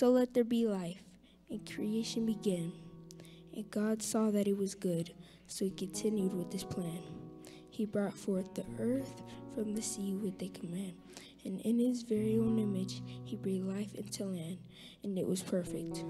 [0.00, 1.02] So let there be life,
[1.50, 2.72] and creation began.
[3.54, 5.12] And God saw that it was good,
[5.46, 7.02] so he continued with his plan.
[7.68, 9.22] He brought forth the earth
[9.54, 10.94] from the sea with a command,
[11.44, 14.56] and in his very own image he breathed life into land,
[15.02, 16.02] and it was perfect.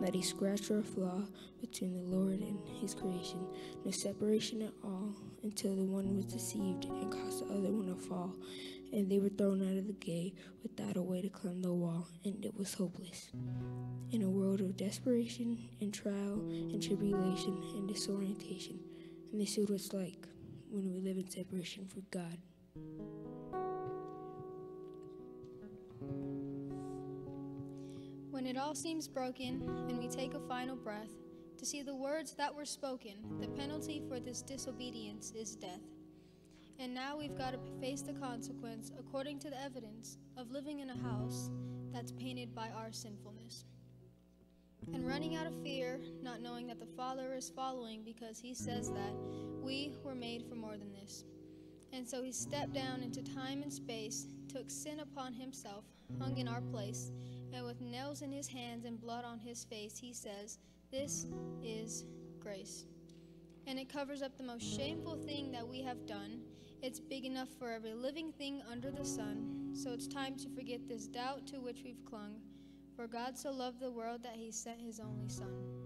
[0.00, 1.20] Not a scratch or a flaw
[1.60, 3.46] between the Lord and his creation,
[3.84, 7.96] no separation at all, until the one was deceived and caused the other one to
[7.96, 8.34] fall,
[8.92, 12.08] and they were thrown out of the gate without a way to climb the wall,
[12.24, 13.30] and it was hopeless.
[14.10, 18.80] In a world of desperation and trial and tribulation and disorientation,
[19.32, 20.26] and this is what it's like
[20.70, 22.38] when we live in separation from God.
[28.30, 31.10] When it all seems broken and we take a final breath
[31.58, 35.82] to see the words that were spoken, the penalty for this disobedience is death.
[36.80, 40.88] And now we've got to face the consequence, according to the evidence, of living in
[40.88, 41.50] a house
[41.92, 43.66] that's painted by our sinfulness.
[44.94, 48.90] And running out of fear, not knowing that the Father is following because he says
[48.92, 49.12] that
[49.60, 51.24] we were made for more than this.
[51.92, 55.84] And so he stepped down into time and space, took sin upon himself,
[56.18, 57.12] hung in our place,
[57.52, 60.58] and with nails in his hands and blood on his face, he says,
[60.90, 61.26] This
[61.62, 62.06] is
[62.38, 62.86] grace.
[63.66, 66.40] And it covers up the most shameful thing that we have done.
[66.82, 69.70] It's big enough for every living thing under the sun.
[69.74, 72.36] So it's time to forget this doubt to which we've clung.
[72.96, 75.79] For God so loved the world that he sent his only Son.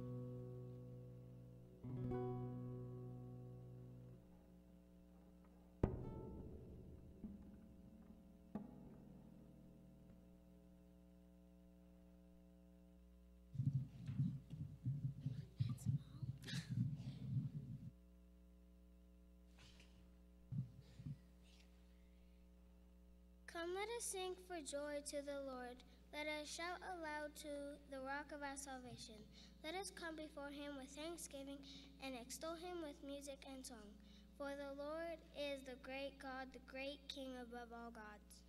[23.97, 25.79] Us sing for joy to the Lord.
[26.11, 29.23] Let us shout aloud to the rock of our salvation.
[29.63, 31.63] Let us come before him with thanksgiving
[32.03, 33.95] and extol him with music and song.
[34.35, 38.43] For the Lord is the great God, the great King above all gods.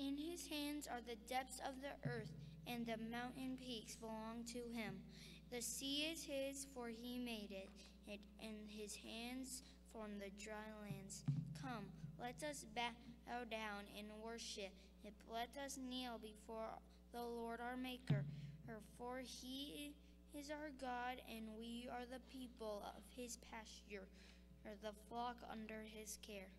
[0.00, 2.32] In his hands are the depths of the earth,
[2.64, 4.96] and the mountain peaks belong to him.
[5.52, 7.68] The sea is his, for he made it,
[8.40, 9.60] and his hands
[9.92, 11.24] formed the dry lands.
[11.60, 11.84] Come,
[12.16, 12.96] let us bow
[13.50, 14.72] down and worship.
[15.32, 16.66] Let us kneel before
[17.12, 18.24] the Lord our Maker.
[18.98, 19.94] For he
[20.38, 24.06] is our God, and we are the people of his pasture,
[24.64, 26.50] or the flock under his care.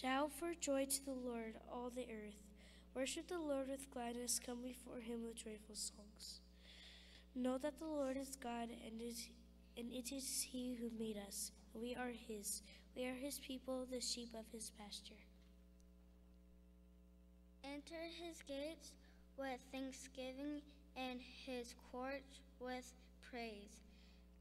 [0.00, 2.40] Shout for joy to the Lord, all the earth.
[2.94, 6.40] Worship the Lord with gladness, come before him with joyful songs.
[7.34, 9.28] Know that the Lord is God, and, is,
[9.76, 11.52] and it is he who made us.
[11.74, 12.62] We are his.
[12.96, 15.20] We are his people, the sheep of his pasture.
[17.62, 18.92] Enter his gates
[19.36, 20.62] with thanksgiving
[20.96, 22.90] and his courts with
[23.30, 23.82] praise.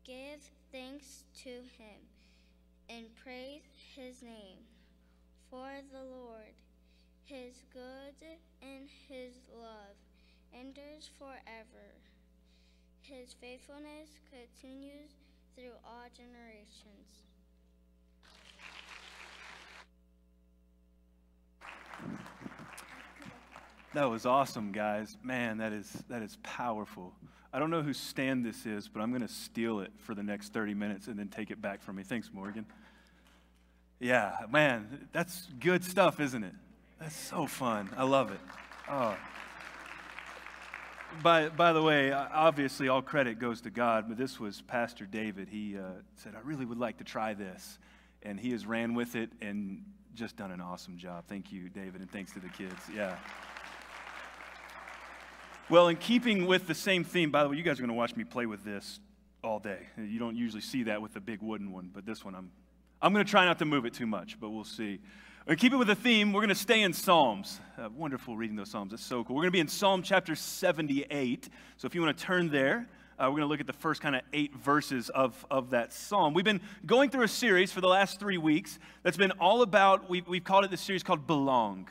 [0.06, 0.40] Give
[0.72, 2.00] thanks to him
[2.88, 4.69] and praise his name.
[5.50, 6.54] For the Lord,
[7.24, 8.28] his good
[8.62, 9.96] and his love
[10.54, 11.90] endures forever.
[13.02, 15.12] His faithfulness continues
[15.56, 17.24] through all generations.
[23.96, 25.18] That was awesome, guys.
[25.24, 27.16] Man, that is that is powerful.
[27.52, 30.22] I don't know whose stand this is, but I'm going to steal it for the
[30.22, 32.04] next 30 minutes and then take it back from me.
[32.04, 32.68] Thanks, Morgan.
[34.00, 36.54] Yeah, man, that's good stuff, isn't it?
[37.00, 37.90] That's so fun.
[37.98, 38.40] I love it.
[38.90, 39.16] Oh.
[41.24, 45.50] By, by the way, obviously all credit goes to God, but this was Pastor David.
[45.50, 45.82] He uh,
[46.16, 47.78] said, I really would like to try this.
[48.24, 49.84] And he has ran with it and
[50.14, 51.26] just done an awesome job.
[51.28, 52.82] Thank you, David, and thanks to the kids.
[52.94, 53.16] Yeah.
[55.70, 57.96] Well, in keeping with the same theme, by the way, you guys are going to
[57.96, 59.00] watch me play with this
[59.44, 59.88] all day.
[59.98, 62.52] You don't usually see that with the big wooden one, but this one I'm,
[63.02, 65.00] I'm going to try not to move it too much, but we'll see.
[65.48, 67.62] And keep it with the theme, we're going to stay in Psalms.
[67.78, 68.92] Uh, wonderful reading those Psalms.
[68.92, 69.38] It's so cool.
[69.38, 71.48] We're going to be in Psalm chapter 78.
[71.78, 74.02] So if you want to turn there, uh, we're going to look at the first
[74.02, 76.34] kind of eight verses of, of that psalm.
[76.34, 80.10] We've been going through a series for the last three weeks that's been all about,
[80.10, 81.88] we've, we've called it this series called Belong.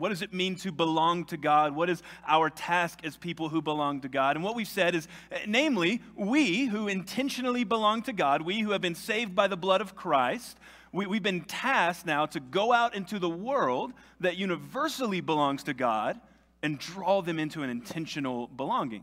[0.00, 1.76] What does it mean to belong to God?
[1.76, 4.34] What is our task as people who belong to God?
[4.34, 8.70] And what we've said is, eh, namely, we who intentionally belong to God, we who
[8.70, 10.58] have been saved by the blood of Christ,
[10.90, 15.74] we, we've been tasked now to go out into the world that universally belongs to
[15.74, 16.18] God
[16.62, 19.02] and draw them into an intentional belonging.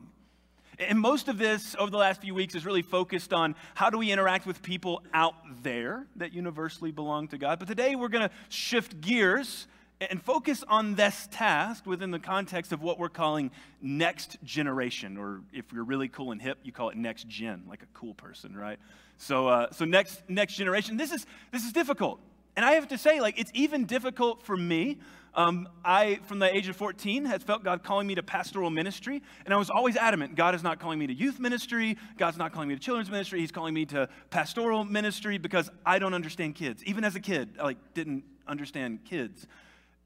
[0.80, 4.00] And most of this over the last few weeks is really focused on how do
[4.00, 7.60] we interact with people out there that universally belong to God.
[7.60, 9.68] But today we're going to shift gears
[10.00, 13.52] and focus on this task within the context of what we're calling
[13.82, 17.82] next generation, or if you're really cool and hip, you call it next gen, like
[17.82, 18.80] a cool person, right?
[19.18, 20.98] So, uh, so next next generation.
[20.98, 22.20] This is this is difficult,
[22.56, 25.00] and I have to say, like, it's even difficult for me.
[25.34, 29.22] Um, I, from the age of 14, had felt God calling me to pastoral ministry,
[29.46, 32.54] and I was always adamant God is not calling me to youth ministry, God's not
[32.54, 36.56] calling me to children's ministry, He's calling me to pastoral ministry because I don't understand
[36.56, 36.84] kids.
[36.86, 39.46] Even as a kid, I like, didn't understand kids.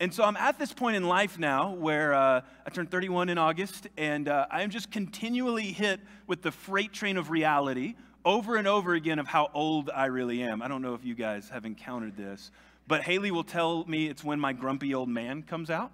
[0.01, 3.37] And so I'm at this point in life now where uh, I turned 31 in
[3.37, 7.93] August, and uh, I am just continually hit with the freight train of reality
[8.25, 10.63] over and over again of how old I really am.
[10.63, 12.49] I don't know if you guys have encountered this,
[12.87, 15.91] but Haley will tell me it's when my grumpy old man comes out.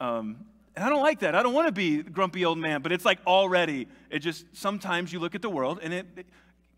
[0.00, 0.38] Um,
[0.74, 1.36] and I don't like that.
[1.36, 5.12] I don't want to be grumpy old man, but it's like already, it just, sometimes
[5.12, 6.26] you look at the world and it, it,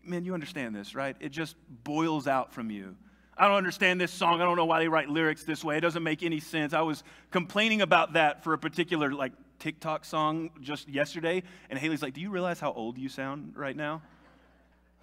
[0.03, 1.15] man, you understand this, right?
[1.19, 2.95] It just boils out from you.
[3.39, 4.41] I don't understand this song.
[4.41, 5.77] I don't know why they write lyrics this way.
[5.77, 6.73] It doesn't make any sense.
[6.73, 12.01] I was complaining about that for a particular, like, TikTok song just yesterday, and Haley's
[12.01, 14.01] like, Do you realize how old you sound right now?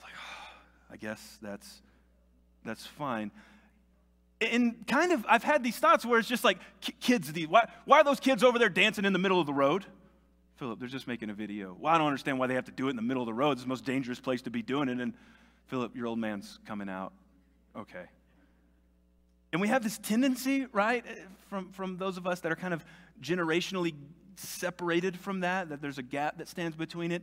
[0.00, 0.52] I Like, ah,
[0.92, 1.82] I guess that's,
[2.64, 3.30] that's fine.
[4.40, 6.58] And kind of, I've had these thoughts where it's just like,
[7.00, 9.86] kids, why, why are those kids over there dancing in the middle of the road?
[10.56, 11.76] Phillip, they're just making a video.
[11.78, 13.34] Well, I don't understand why they have to do it in the middle of the
[13.34, 13.52] road.
[13.52, 15.00] It's the most dangerous place to be doing it.
[15.00, 15.12] And
[15.66, 17.12] Phillip, your old man's coming out.
[17.74, 18.04] Okay.
[19.52, 21.14] And we have this tendency, right, eh,
[21.48, 22.84] from, from those of us that are kind of
[23.22, 23.94] generationally
[24.36, 27.22] separated from that, that there's a gap that stands between it,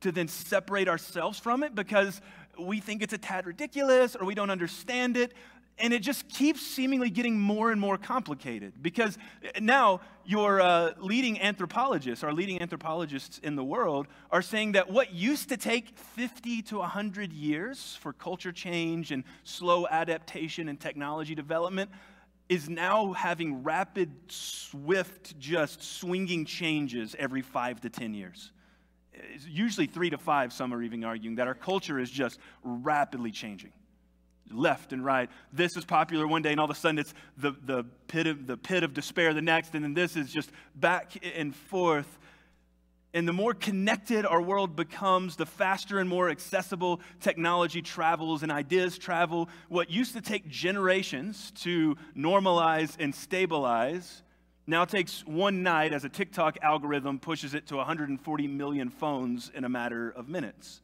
[0.00, 2.20] to then separate ourselves from it because
[2.58, 5.32] we think it's a tad ridiculous or we don't understand it.
[5.78, 9.18] And it just keeps seemingly getting more and more complicated because
[9.60, 15.12] now your uh, leading anthropologists, our leading anthropologists in the world, are saying that what
[15.12, 21.34] used to take 50 to 100 years for culture change and slow adaptation and technology
[21.34, 21.90] development
[22.48, 28.52] is now having rapid, swift, just swinging changes every five to 10 years
[29.48, 33.72] usually three to five, some are even arguing that our culture is just rapidly changing.
[34.52, 35.30] Left and right.
[35.52, 38.46] This is popular one day, and all of a sudden it's the, the, pit of,
[38.46, 42.18] the pit of despair the next, and then this is just back and forth.
[43.14, 48.50] And the more connected our world becomes, the faster and more accessible technology travels and
[48.50, 49.50] ideas travel.
[49.68, 54.22] What used to take generations to normalize and stabilize
[54.66, 59.64] now takes one night as a TikTok algorithm pushes it to 140 million phones in
[59.64, 60.80] a matter of minutes.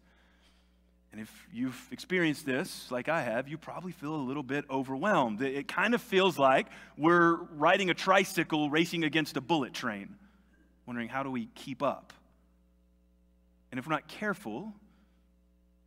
[1.19, 5.43] And if you've experienced this, like I have, you probably feel a little bit overwhelmed.
[5.43, 10.15] It kind of feels like we're riding a tricycle racing against a bullet train,
[10.87, 12.13] wondering how do we keep up?
[13.73, 14.73] And if we're not careful,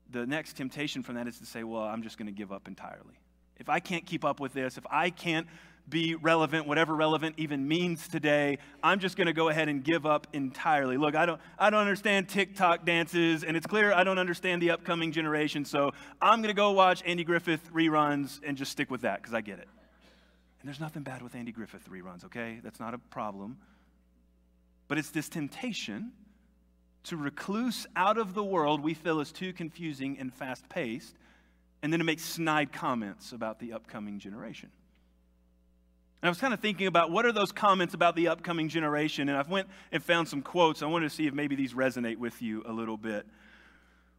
[0.10, 2.68] the next temptation from that is to say, well, I'm just going to give up
[2.68, 3.18] entirely.
[3.56, 5.48] If I can't keep up with this, if I can't
[5.90, 8.58] be relevant, whatever relevant even means today.
[8.82, 10.98] I'm just going to go ahead and give up entirely.
[10.98, 14.72] Look, I don't, I don't understand TikTok dances, and it's clear I don't understand the
[14.72, 15.92] upcoming generation, so
[16.22, 19.42] I'm going to go watch Andy Griffith reruns and just stick with that because I
[19.42, 19.68] get it.
[20.62, 22.60] And there's nothing bad with Andy Griffith reruns, okay?
[22.64, 23.58] That's not a problem.
[24.88, 26.12] But it's this temptation
[27.06, 31.16] to recluse out of the world we feel is too confusing and fast paced,
[31.82, 34.70] and then to make snide comments about the upcoming generation.
[36.22, 39.28] And I was kind of thinking about what are those comments about the upcoming generation,
[39.28, 40.84] and I've went and found some quotes.
[40.84, 43.26] I wanted to see if maybe these resonate with you a little bit.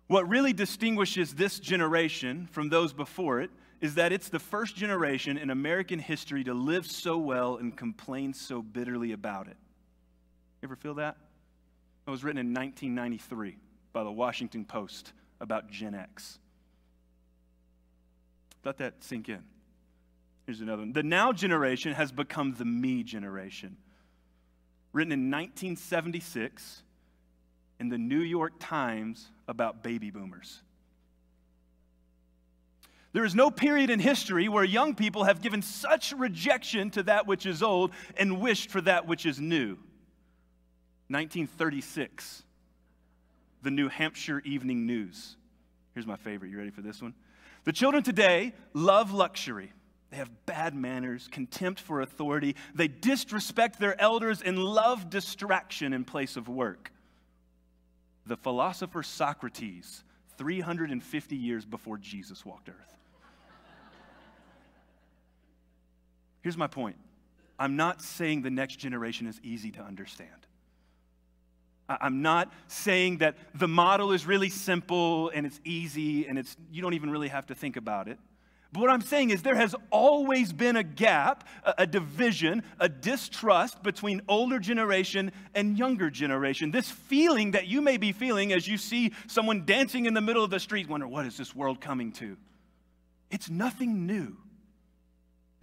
[0.09, 5.39] What really distinguishes this generation from those before it is that it's the first generation
[5.39, 9.57] in American history to live so well and complain so bitterly about it.
[10.61, 11.17] You ever feel that?
[12.07, 13.57] It was written in 1993
[13.93, 16.39] by the Washington Post about Gen X.
[18.65, 19.43] Let that sink in.
[20.47, 20.93] Here's another one.
[20.93, 23.77] The now generation has become the me generation.
[24.93, 26.83] Written in 1976
[27.81, 30.61] in the New York Times about baby boomers.
[33.13, 37.27] There is no period in history where young people have given such rejection to that
[37.27, 39.77] which is old and wished for that which is new.
[41.09, 42.43] 1936,
[43.63, 45.37] the New Hampshire Evening News.
[45.95, 46.51] Here's my favorite.
[46.51, 47.13] You ready for this one?
[47.65, 49.73] The children today love luxury
[50.13, 52.55] they have bad manners, contempt for authority.
[52.75, 56.93] They disrespect their elders and love distraction in place of work.
[58.27, 60.05] The philosopher Socrates,
[60.37, 62.95] 350 years before Jesus walked earth.
[66.43, 66.97] Here's my point
[67.59, 70.29] I'm not saying the next generation is easy to understand.
[71.89, 76.83] I'm not saying that the model is really simple and it's easy and it's, you
[76.83, 78.19] don't even really have to think about it.
[78.73, 83.83] But what I'm saying is there has always been a gap, a, division, a distrust
[83.83, 86.71] between older generation and younger generation.
[86.71, 90.43] This feeling that you may be feeling as you see someone dancing in the middle
[90.43, 92.39] of the street, wonder, what is this world coming to?
[93.31, 94.39] It's nothing new.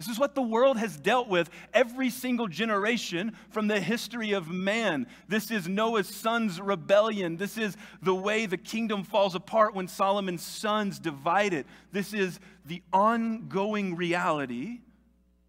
[0.00, 4.48] This is what the world has dealt with every single generation from the history of
[4.48, 5.06] man.
[5.28, 7.36] This is Noah's son's rebellion.
[7.36, 11.66] This is the way the kingdom falls apart when Solomon's sons divide it.
[11.92, 12.40] This is
[12.70, 14.78] the ongoing reality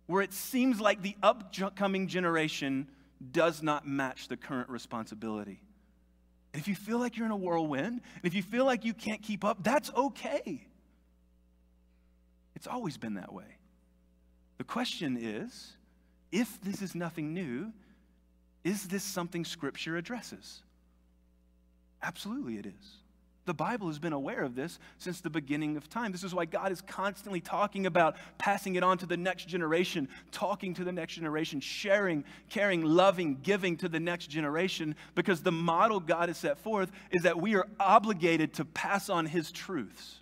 [0.08, 2.88] where it seems like the upcoming generation
[3.32, 5.62] does not match the current responsibility.
[6.52, 8.96] And if you feel like you're in a whirlwind, and if you feel like you
[8.96, 10.68] can't keep up, that's okay.
[12.56, 13.58] It's always been that way.
[14.58, 15.78] The question is
[16.32, 17.72] if this is nothing new,
[18.64, 20.64] is this something Scripture addresses?
[22.02, 22.98] Absolutely, it is.
[23.46, 26.12] The Bible has been aware of this since the beginning of time.
[26.12, 30.08] This is why God is constantly talking about passing it on to the next generation,
[30.32, 35.52] talking to the next generation, sharing, caring, loving, giving to the next generation, because the
[35.52, 40.20] model God has set forth is that we are obligated to pass on His truths.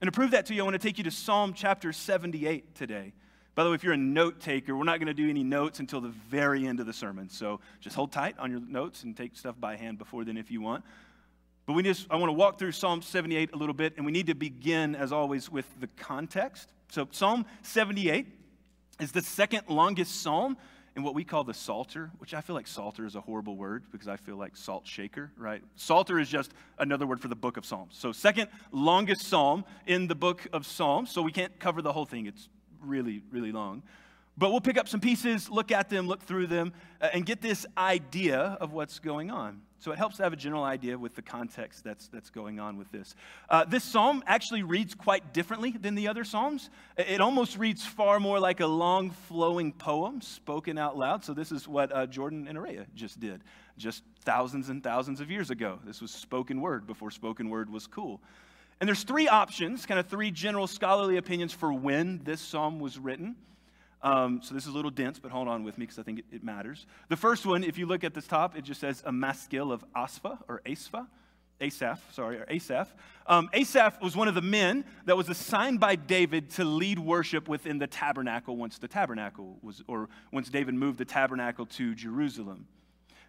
[0.00, 2.74] And to prove that to you, I want to take you to Psalm chapter 78
[2.74, 3.14] today.
[3.54, 5.80] By the way, if you're a note taker, we're not going to do any notes
[5.80, 7.28] until the very end of the sermon.
[7.28, 10.50] So just hold tight on your notes and take stuff by hand before then if
[10.52, 10.84] you want.
[11.68, 14.10] But we just, I want to walk through Psalm 78 a little bit, and we
[14.10, 16.72] need to begin, as always, with the context.
[16.88, 18.26] So Psalm 78
[19.00, 20.56] is the second longest psalm
[20.96, 23.84] in what we call the Psalter, which I feel like Psalter is a horrible word
[23.92, 25.62] because I feel like salt shaker, right?
[25.76, 27.98] Psalter is just another word for the book of Psalms.
[27.98, 31.10] So, second longest psalm in the book of Psalms.
[31.10, 32.24] So, we can't cover the whole thing.
[32.24, 32.48] It's
[32.80, 33.82] really, really long.
[34.38, 36.72] But we'll pick up some pieces, look at them, look through them,
[37.02, 39.60] uh, and get this idea of what's going on.
[39.80, 42.78] So it helps to have a general idea with the context that's, that's going on
[42.78, 43.14] with this.
[43.48, 46.68] Uh, this psalm actually reads quite differently than the other psalms.
[46.96, 51.24] It almost reads far more like a long flowing poem spoken out loud.
[51.24, 53.42] So this is what uh, Jordan and Araya just did,
[53.76, 55.78] just thousands and thousands of years ago.
[55.84, 58.20] This was spoken word before spoken word was cool.
[58.80, 62.98] And there's three options, kind of three general scholarly opinions for when this psalm was
[62.98, 63.36] written.
[64.02, 66.20] Um, so this is a little dense, but hold on with me because I think
[66.20, 66.86] it, it, matters.
[67.08, 69.84] The first one, if you look at this top, it just says a maskil of
[69.96, 71.06] Aspha or Asaph.
[71.60, 72.86] Asaph, sorry, or Asaph.
[73.26, 77.48] Um, Asaph was one of the men that was assigned by David to lead worship
[77.48, 82.68] within the tabernacle once the tabernacle was, or once David moved the tabernacle to Jerusalem.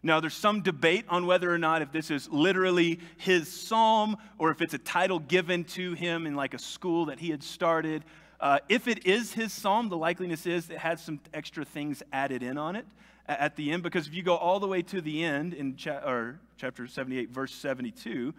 [0.02, 4.52] Now, there's some debate on whether or not if this is literally his psalm or
[4.52, 8.06] if it's a title given to him in like a school that he had started.
[8.40, 12.42] Uh, if it is his psalm, the likeliness is it had some extra things added
[12.42, 12.86] in on it
[13.28, 16.02] at the end, because if you go all the way to the end in cha-
[16.06, 18.34] or chapter 78, verse 72,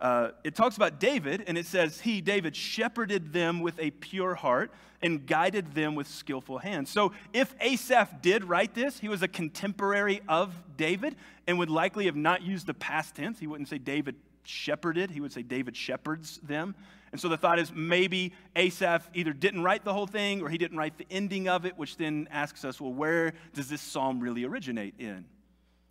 [0.00, 4.36] uh, it talks about David, and it says, He, David, shepherded them with a pure
[4.36, 4.70] heart
[5.02, 6.90] and guided them with skillful hands.
[6.90, 12.06] So if Asaph did write this, he was a contemporary of David and would likely
[12.06, 13.38] have not used the past tense.
[13.38, 16.74] He wouldn't say David shepherded, he would say David shepherds them.
[17.12, 20.58] And so the thought is maybe Asaph either didn't write the whole thing or he
[20.58, 24.20] didn't write the ending of it, which then asks us, well, where does this psalm
[24.20, 25.24] really originate in?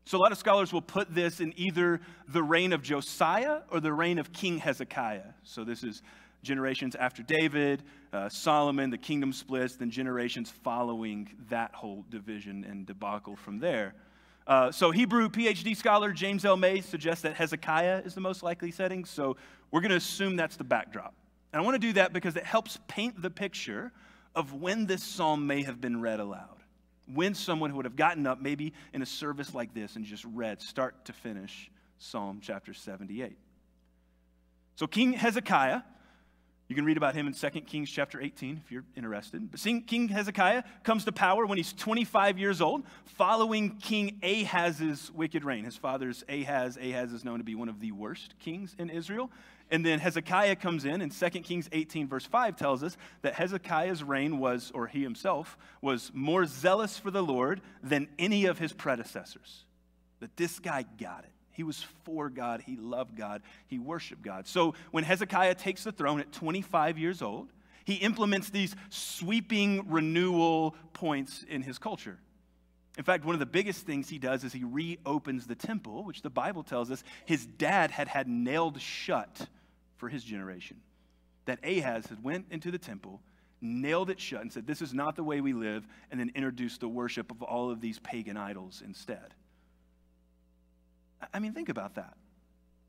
[0.06, 3.82] So, a lot of scholars will put this in either the reign of Josiah or
[3.82, 5.34] the reign of King Hezekiah.
[5.44, 6.02] So, this is
[6.44, 7.84] generations after David,
[8.14, 13.96] uh, Solomon, the kingdom splits, then generations following that whole division and debacle from there.
[14.48, 16.56] Uh, so, Hebrew PhD scholar James L.
[16.56, 19.04] Mays suggests that Hezekiah is the most likely setting.
[19.04, 19.36] So,
[19.72, 21.14] we're going to assume that's the backdrop.
[21.52, 23.92] And I want to do that because it helps paint the picture
[24.34, 26.58] of when this psalm may have been read aloud
[27.14, 30.26] when someone who would have gotten up, maybe in a service like this, and just
[30.26, 33.38] read start to finish Psalm chapter 78.
[34.76, 35.82] So, King Hezekiah,
[36.68, 39.50] you can read about him in 2 Kings chapter 18 if you're interested.
[39.50, 45.10] But seeing King Hezekiah comes to power when he's 25 years old, following King Ahaz's
[45.14, 45.64] wicked reign.
[45.64, 46.78] His father's Ahaz.
[46.78, 49.32] Ahaz is known to be one of the worst kings in Israel.
[49.72, 54.04] And then Hezekiah comes in, and 2 Kings 18, verse 5 tells us that Hezekiah's
[54.04, 58.72] reign was, or he himself, was more zealous for the Lord than any of his
[58.72, 59.66] predecessors.
[60.20, 61.32] That this guy got it.
[61.58, 64.46] He was for God, he loved God, he worshiped God.
[64.46, 67.50] So when Hezekiah takes the throne at 25 years old,
[67.84, 72.20] he implements these sweeping renewal points in his culture.
[72.96, 76.22] In fact, one of the biggest things he does is he reopens the temple, which
[76.22, 79.48] the Bible tells us his dad had had nailed shut
[79.96, 80.78] for his generation.
[81.46, 83.20] That Ahaz had went into the temple
[83.60, 86.82] nailed it shut and said, This is not the way we live, and then introduced
[86.82, 89.34] the worship of all of these pagan idols instead.
[91.34, 92.16] I mean, think about that.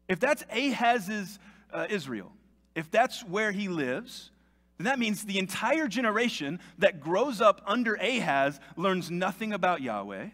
[0.09, 1.39] If that's Ahaz's
[1.73, 2.33] uh, Israel,
[2.75, 4.31] if that's where he lives,
[4.79, 10.29] then that means the entire generation that grows up under Ahaz learns nothing about Yahweh.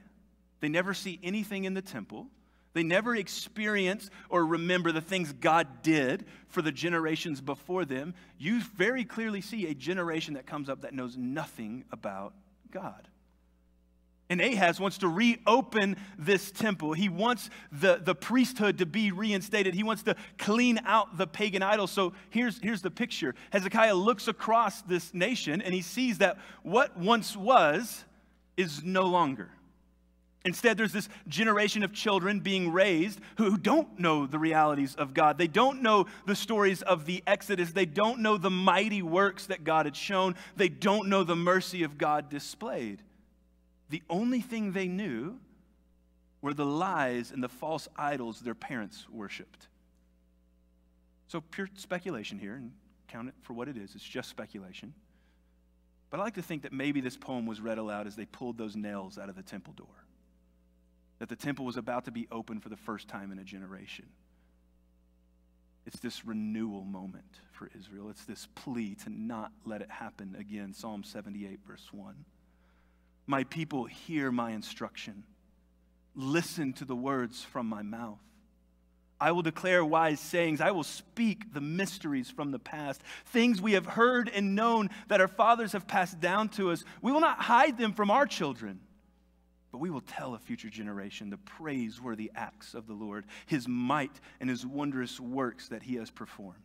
[0.60, 2.28] They never see anything in the temple.
[2.74, 8.14] They never experience or remember the things God did for the generations before them.
[8.36, 12.34] You very clearly see a generation that comes up that knows nothing about
[12.70, 13.08] God.
[14.34, 16.92] And Ahaz wants to reopen this temple.
[16.92, 19.74] He wants the, the priesthood to be reinstated.
[19.74, 21.92] He wants to clean out the pagan idols.
[21.92, 26.96] So here's, here's the picture Hezekiah looks across this nation and he sees that what
[26.98, 28.04] once was
[28.56, 29.50] is no longer.
[30.44, 35.38] Instead, there's this generation of children being raised who don't know the realities of God.
[35.38, 37.70] They don't know the stories of the Exodus.
[37.70, 40.34] They don't know the mighty works that God had shown.
[40.56, 43.00] They don't know the mercy of God displayed.
[43.94, 45.38] The only thing they knew
[46.42, 49.68] were the lies and the false idols their parents worshiped.
[51.28, 52.72] So, pure speculation here, and
[53.06, 53.94] count it for what it is.
[53.94, 54.94] It's just speculation.
[56.10, 58.58] But I like to think that maybe this poem was read aloud as they pulled
[58.58, 59.86] those nails out of the temple door
[61.20, 64.06] that the temple was about to be open for the first time in a generation.
[65.86, 68.10] It's this renewal moment for Israel.
[68.10, 70.72] It's this plea to not let it happen again.
[70.72, 72.24] Psalm 78, verse 1.
[73.26, 75.24] My people hear my instruction.
[76.14, 78.20] Listen to the words from my mouth.
[79.20, 80.60] I will declare wise sayings.
[80.60, 85.20] I will speak the mysteries from the past, things we have heard and known that
[85.20, 86.84] our fathers have passed down to us.
[87.00, 88.80] We will not hide them from our children
[89.74, 94.20] but we will tell a future generation the praiseworthy acts of the Lord, his might
[94.38, 96.62] and his wondrous works that he has performed.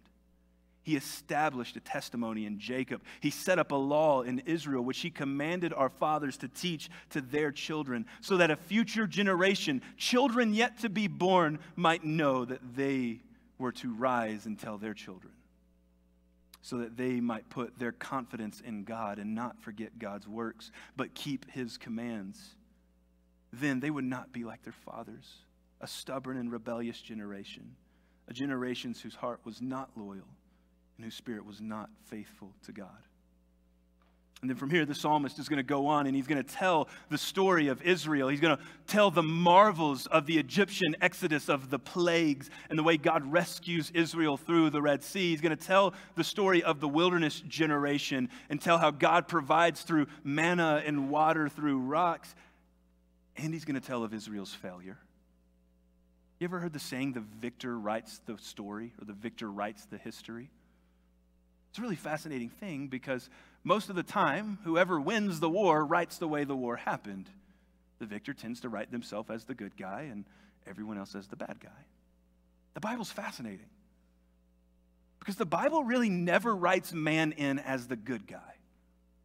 [0.89, 3.03] He established a testimony in Jacob.
[3.19, 7.21] He set up a law in Israel, which he commanded our fathers to teach to
[7.21, 12.75] their children, so that a future generation, children yet to be born, might know that
[12.75, 13.19] they
[13.59, 15.33] were to rise and tell their children,
[16.63, 21.13] so that they might put their confidence in God and not forget God's works, but
[21.13, 22.55] keep his commands
[23.53, 25.37] then they would not be like their fathers,
[25.81, 27.75] a stubborn and rebellious generation,
[28.27, 30.27] a generation whose heart was not loyal
[30.99, 32.89] and whose spirit was not faithful to God.
[34.41, 36.53] And then from here, the psalmist is going to go on and he's going to
[36.55, 38.27] tell the story of Israel.
[38.27, 42.83] He's going to tell the marvels of the Egyptian exodus, of the plagues, and the
[42.83, 45.29] way God rescues Israel through the Red Sea.
[45.29, 49.83] He's going to tell the story of the wilderness generation and tell how God provides
[49.83, 52.35] through manna and water through rocks.
[53.37, 54.97] And he's going to tell of Israel's failure.
[56.39, 59.97] You ever heard the saying, the victor writes the story, or the victor writes the
[59.97, 60.49] history?
[61.79, 63.29] A really fascinating thing because
[63.63, 67.29] most of the time, whoever wins the war writes the way the war happened.
[67.99, 70.25] The victor tends to write themselves as the good guy, and
[70.67, 71.69] everyone else as the bad guy.
[72.73, 73.69] The Bible's fascinating
[75.19, 78.55] because the Bible really never writes man in as the good guy.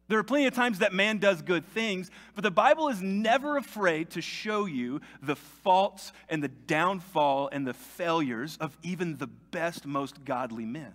[0.07, 3.57] There are plenty of times that man does good things, but the Bible is never
[3.57, 9.27] afraid to show you the faults and the downfall and the failures of even the
[9.27, 10.93] best, most godly men.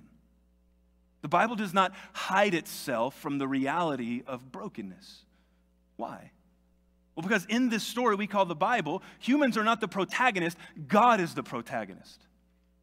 [1.22, 5.24] The Bible does not hide itself from the reality of brokenness.
[5.96, 6.30] Why?
[7.14, 10.56] Well, because in this story we call the Bible, humans are not the protagonist,
[10.88, 12.26] God is the protagonist.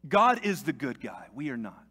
[0.08, 1.84] God is the good guy, we are not.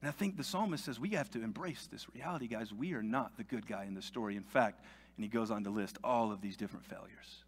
[0.00, 2.72] And I think the psalmist says we have to embrace this reality, guys.
[2.72, 4.34] We are not the good guy in the story.
[4.36, 4.82] In fact,
[5.16, 7.44] and he goes on to list all of these different failures.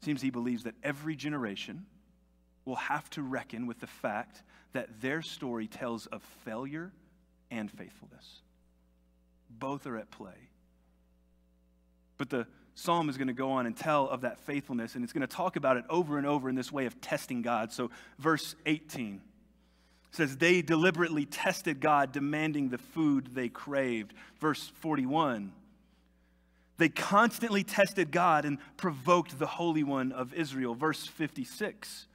[0.00, 1.84] Seems he believes that every generation
[2.64, 4.42] will have to reckon with the fact
[4.72, 6.92] that their story tells of failure
[7.50, 8.42] and faithfulness.
[9.50, 10.48] Both are at play.
[12.16, 15.12] But the psalm is going to go on and tell of that faithfulness, and it's
[15.12, 17.72] going to talk about it over and over in this way of testing God.
[17.72, 19.20] So, verse 18
[20.12, 24.12] says they deliberately tested God, demanding the food they craved.
[24.40, 25.52] Verse 41.
[26.78, 30.74] They constantly tested God and provoked the Holy One of Israel.
[30.74, 32.06] Verse 56.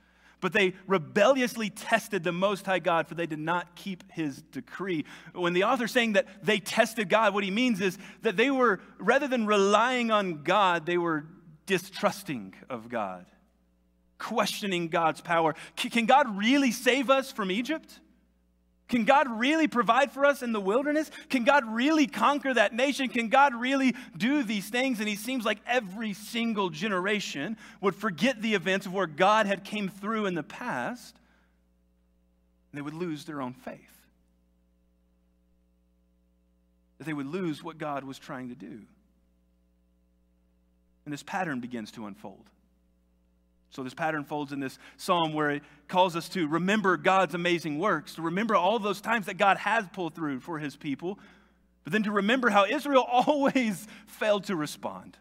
[0.46, 5.04] But they rebelliously tested the Most High God, for they did not keep his decree.
[5.34, 8.80] When the author's saying that they tested God, what he means is that they were,
[9.00, 11.26] rather than relying on God, they were
[11.66, 13.26] distrusting of God
[14.20, 15.56] questioning God's power.
[15.76, 18.00] Can God really save us from Egypt?
[18.88, 21.10] Can God really provide for us in the wilderness?
[21.30, 23.10] Can God really conquer that nation?
[23.10, 25.00] Can God really do these things?
[25.00, 29.64] And he seems like every single generation would forget the events of where God had
[29.64, 31.16] came through in the past.
[32.74, 33.80] they would lose their own faith.
[37.00, 38.82] That they would lose what God was trying to do.
[41.06, 42.50] And this pattern begins to unfold.
[43.76, 47.78] So, this pattern folds in this psalm where it calls us to remember God's amazing
[47.78, 51.20] works, to remember all those times that God has pulled through for his people,
[51.84, 55.18] but then to remember how Israel always failed to respond.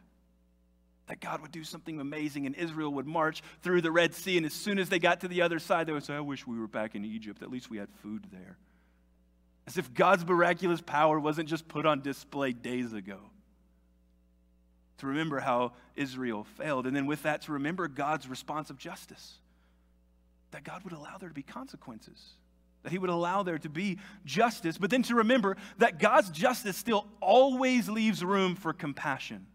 [1.08, 4.46] That God would do something amazing and Israel would march through the Red Sea, and
[4.46, 6.56] as soon as they got to the other side, they would say, I wish we
[6.56, 7.42] were back in Egypt.
[7.42, 8.56] At least we had food there.
[9.66, 13.18] As if God's miraculous power wasn't just put on display days ago
[14.98, 16.86] to remember how Israel failed.
[16.86, 19.38] And then with that, to remember God's response of justice.
[20.52, 22.34] That God would allow there to be consequences,
[22.84, 26.76] that He would allow there to be justice, but then to remember that God's justice
[26.76, 29.46] still always leaves room for compassion.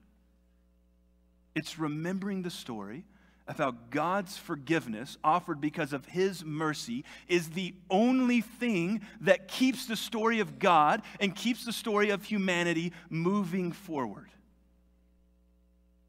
[1.55, 3.05] It's remembering the story
[3.47, 9.87] of how God's forgiveness, offered because of His mercy, is the only thing that keeps
[9.87, 14.27] the story of God and keeps the story of humanity moving forward.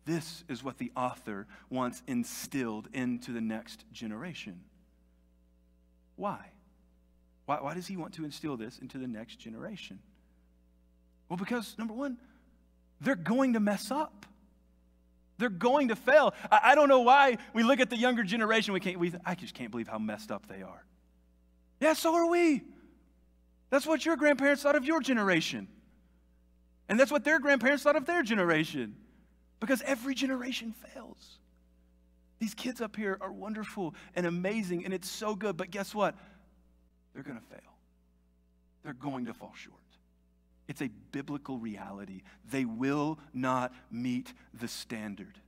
[0.07, 4.61] This is what the author wants instilled into the next generation.
[6.17, 6.39] Why?
[7.47, 9.99] Why, why does he want to instill this into the next generation?
[11.29, 12.19] Well, because number one,
[13.01, 14.27] they're going to mess up.
[15.39, 16.35] They're going to fail.
[16.51, 19.35] I, I, don't know why we look at the younger generation, we can't, we, I
[19.35, 20.85] just can't believe how messed up they are.
[21.81, 22.63] Yeah, so are we.
[23.71, 25.69] That's what your grandparents thought of your generation.
[26.89, 28.97] And that's what their grandparents thought of their generation
[29.61, 31.39] because every generation fails.
[32.39, 36.17] These kids up here are wonderful and amazing, and it's so good, but guess what?
[37.13, 37.59] They're going to fail.
[38.83, 39.77] They're going to fall short.
[40.67, 42.23] It's a biblical reality.
[42.51, 45.39] They will not meet the standard.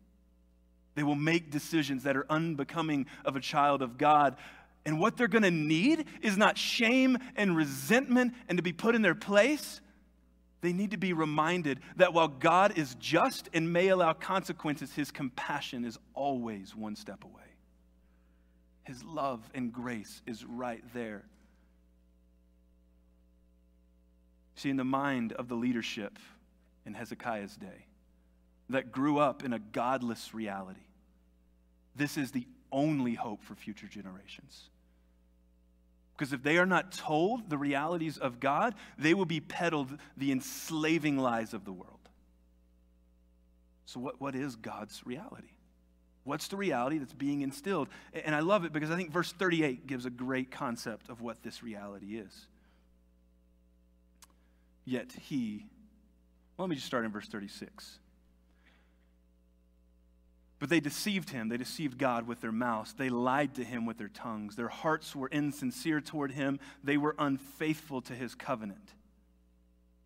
[0.95, 4.37] They will make decisions that are unbecoming of a child of God.
[4.85, 8.95] And what they're going to need is not shame and resentment and to be put
[8.95, 9.81] in their place
[10.63, 15.11] they need to be reminded that while God is just and may allow consequences, his
[15.11, 17.43] compassion is always one step away.
[18.85, 21.25] His love and grace is right there.
[24.55, 26.19] See, in the mind of the leadership
[26.87, 27.87] in Hezekiah's day
[28.71, 30.87] that grew up in a godless reality,
[31.97, 34.71] this is the only hope for future generations.
[36.17, 40.31] Because if they are not told the realities of God, they will be peddled the
[40.31, 41.99] enslaving lies of the world.
[43.87, 45.49] So, what, what is God's reality?
[46.25, 47.89] What's the reality that's being instilled?
[48.13, 51.43] And I love it because I think verse 38 gives a great concept of what
[51.43, 52.47] this reality is.
[54.85, 55.67] Yet he,
[56.57, 57.99] well, let me just start in verse 36.
[60.63, 61.49] But they deceived him.
[61.49, 62.93] They deceived God with their mouths.
[62.93, 64.55] They lied to him with their tongues.
[64.55, 66.61] Their hearts were insincere toward him.
[66.85, 68.93] They were unfaithful to his covenant.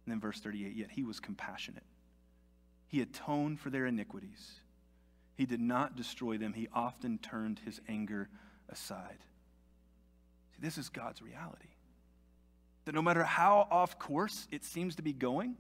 [0.07, 1.83] And then verse 38 Yet he was compassionate.
[2.87, 4.61] He atoned for their iniquities.
[5.35, 6.55] He did not destroy them.
[6.55, 8.31] He often turned his anger
[8.71, 9.19] aside.
[10.53, 11.69] See, this is God's reality.
[12.87, 15.57] That no matter how off course it seems to be going,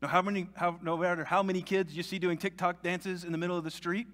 [0.00, 3.32] no, how many, how, no matter how many kids you see doing TikTok dances in
[3.32, 4.06] the middle of the street,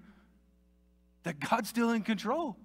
[1.27, 2.57] that God's still in control.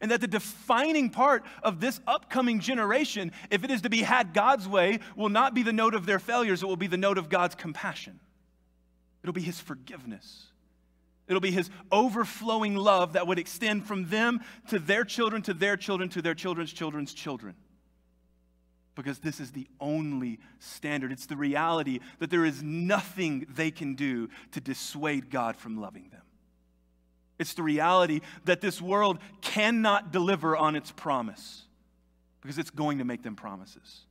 [0.00, 4.34] And that the defining part of this upcoming generation, if it is to be had
[4.34, 7.18] God's way, will not be the note of their failures, it will be the note
[7.18, 8.18] of God's compassion.
[9.22, 10.48] It'll be His forgiveness.
[11.28, 15.76] It'll be His overflowing love that would extend from them to their children, to their
[15.76, 17.54] children, to their children's children's children.
[18.96, 21.12] Because this is the only standard.
[21.12, 26.08] It's the reality that there is nothing they can do to dissuade God from loving
[26.10, 26.23] them.
[27.38, 31.62] It's the reality that this world cannot deliver on its promise
[32.40, 34.02] because it's going to make them promises.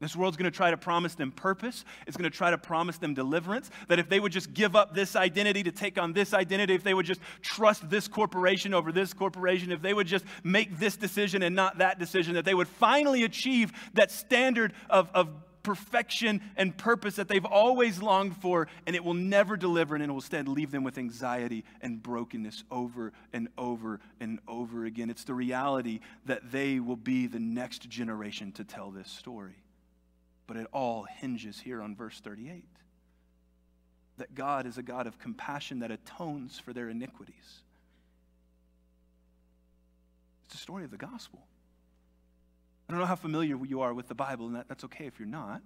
[0.00, 1.84] This world's going to try to promise them purpose.
[2.06, 3.70] It's going to try to promise them deliverance.
[3.88, 6.82] That if they would just give up this identity to take on this identity, if
[6.82, 10.96] they would just trust this corporation over this corporation, if they would just make this
[10.96, 15.28] decision and not that decision, that they would finally achieve that standard of, of
[15.64, 20.06] perfection and purpose that they've always longed for, and it will never deliver, and it
[20.06, 25.10] will instead leave them with anxiety and brokenness over and over and over again.
[25.10, 29.56] It's the reality that they will be the next generation to tell this story.
[30.46, 32.64] But it all hinges here on verse 38
[34.16, 37.62] that God is a God of compassion that atones for their iniquities.
[40.44, 41.44] It's the story of the gospel.
[42.88, 45.18] I don't know how familiar you are with the Bible, and that, that's okay if
[45.18, 45.62] you're not.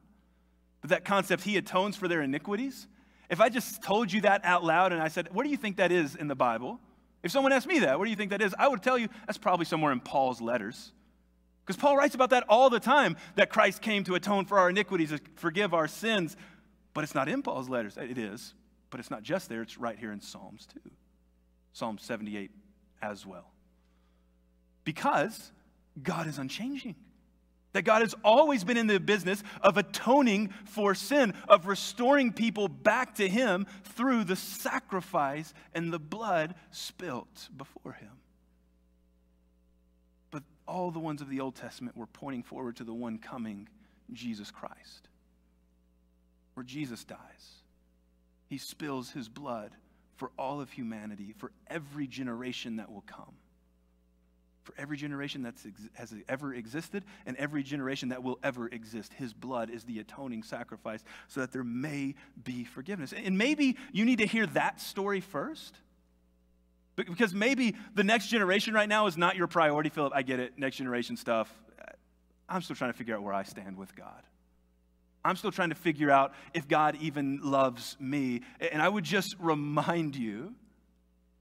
[0.80, 2.86] But that concept, He atones for their iniquities,
[3.30, 5.76] if I just told you that out loud and I said, What do you think
[5.76, 6.80] that is in the Bible?
[7.22, 8.54] If someone asked me that, what do you think that is?
[8.58, 10.92] I would tell you that's probably somewhere in Paul's letters.
[11.64, 14.70] Because Paul writes about that all the time that Christ came to atone for our
[14.70, 16.36] iniquities, to forgive our sins.
[16.94, 17.96] But it's not in Paul's letters.
[17.96, 18.54] It is,
[18.90, 20.90] but it's not just there, it's right here in Psalms too.
[21.72, 22.50] Psalm 78
[23.02, 23.52] as well.
[24.84, 25.52] Because
[26.02, 26.94] God is unchanging.
[27.72, 32.68] That God has always been in the business of atoning for sin, of restoring people
[32.68, 38.12] back to Him through the sacrifice and the blood spilt before Him.
[40.30, 43.68] But all the ones of the Old Testament were pointing forward to the one coming,
[44.12, 45.08] Jesus Christ,
[46.54, 47.18] where Jesus dies.
[48.48, 49.72] He spills His blood
[50.16, 53.34] for all of humanity, for every generation that will come
[54.68, 55.54] for every generation that
[55.94, 59.14] has ever existed and every generation that will ever exist.
[59.14, 63.14] His blood is the atoning sacrifice so that there may be forgiveness.
[63.14, 65.74] And maybe you need to hear that story first.
[66.96, 70.12] Because maybe the next generation right now is not your priority, Phillip.
[70.14, 71.50] I get it, next generation stuff.
[72.46, 74.22] I'm still trying to figure out where I stand with God.
[75.24, 78.42] I'm still trying to figure out if God even loves me.
[78.60, 80.54] And I would just remind you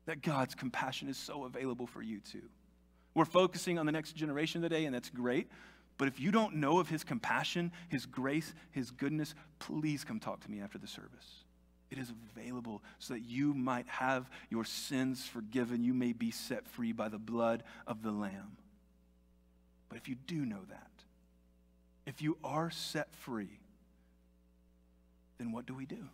[0.06, 2.44] that God's compassion is so available for you too.
[3.18, 5.50] We're focusing on the next generation today, and that's great.
[5.98, 10.42] But if you don't know of his compassion, his grace, his goodness, please come talk
[10.42, 11.44] to me after the service.
[11.90, 15.84] It is available so that you might have your sins forgiven.
[15.84, 18.58] You may be set free by the blood of the Lamb.
[19.90, 20.92] But if you do know that,
[22.06, 23.58] if you are set free,
[25.40, 26.06] then what do we do?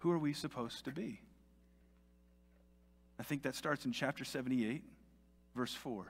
[0.00, 1.22] Who are we supposed to be?
[3.18, 4.82] I think that starts in chapter 78
[5.60, 6.06] Verse 4.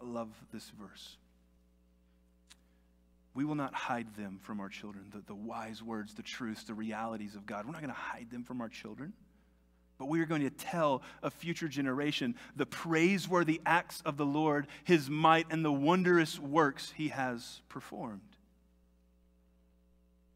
[0.00, 1.18] I love this verse.
[3.34, 6.72] We will not hide them from our children, the, the wise words, the truths, the
[6.72, 7.66] realities of God.
[7.66, 9.12] We're not going to hide them from our children,
[9.98, 14.66] but we are going to tell a future generation the praiseworthy acts of the Lord,
[14.84, 18.22] his might, and the wondrous works he has performed.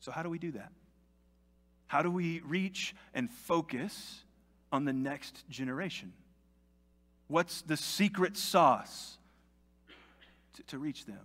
[0.00, 0.70] So, how do we do that?
[1.86, 4.22] How do we reach and focus
[4.70, 6.12] on the next generation?
[7.34, 9.18] What's the secret sauce
[10.54, 11.18] to, to reach them?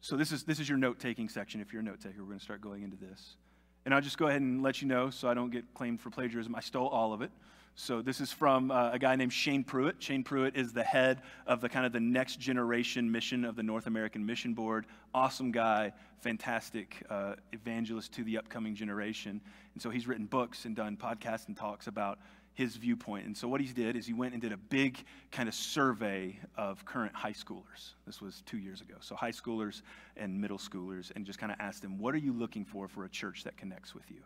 [0.00, 1.60] So this is this is your note-taking section.
[1.60, 3.36] If you're a note taker, we're going to start going into this.
[3.84, 6.08] And I'll just go ahead and let you know so I don't get claimed for
[6.08, 6.54] plagiarism.
[6.54, 7.30] I stole all of it.
[7.74, 9.96] So this is from uh, a guy named Shane Pruitt.
[10.02, 13.62] Shane Pruitt is the head of the kind of the next generation mission of the
[13.62, 14.86] North American Mission Board.
[15.12, 19.38] Awesome guy, fantastic uh, evangelist to the upcoming generation.
[19.74, 22.20] And so he's written books and done podcasts and talks about
[22.56, 23.26] his viewpoint.
[23.26, 26.38] And so what he did is he went and did a big kind of survey
[26.56, 27.92] of current high schoolers.
[28.06, 28.94] This was two years ago.
[29.00, 29.82] So high schoolers
[30.16, 33.04] and middle schoolers, and just kind of asked them, what are you looking for for
[33.04, 34.22] a church that connects with you?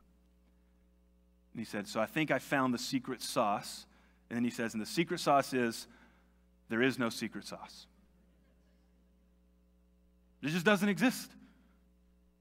[1.52, 3.84] And he said, so I think I found the secret sauce.
[4.30, 5.88] And then he says, and the secret sauce is
[6.68, 7.88] there is no secret sauce.
[10.40, 11.32] It just doesn't exist.